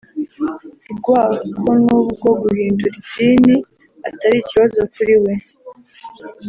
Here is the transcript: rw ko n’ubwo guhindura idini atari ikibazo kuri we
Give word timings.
rw 0.95 0.99
ko 1.63 1.69
n’ubwo 1.83 2.29
guhindura 2.41 2.95
idini 3.23 3.55
atari 4.09 4.35
ikibazo 4.39 4.79
kuri 4.93 5.15
we 5.23 5.33